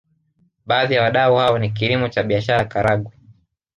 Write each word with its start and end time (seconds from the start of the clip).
Baadhi 0.65 0.93
ya 0.93 1.03
wadau 1.03 1.35
hao 1.35 1.57
ni 1.57 1.69
kilimo 1.69 2.07
cha 2.09 2.23
biashara 2.23 2.65
Karagwe 2.65 3.13